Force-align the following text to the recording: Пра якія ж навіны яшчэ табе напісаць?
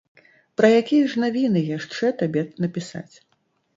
Пра 0.61 0.69
якія 0.81 1.03
ж 1.11 1.21
навіны 1.25 1.61
яшчэ 1.77 2.13
табе 2.23 2.41
напісаць? 2.67 3.15